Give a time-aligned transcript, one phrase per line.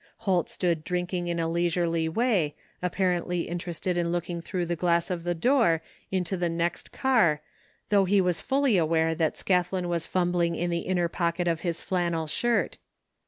[0.25, 5.21] Holt stood drinking in a leisurely way, apparently interested in looking through the glass of
[5.23, 7.39] the door into the next car
[7.89, 11.83] though he was fully aware that Scathlin was fumbling in the inner pocket of his
[11.83, 12.79] flannel shirt.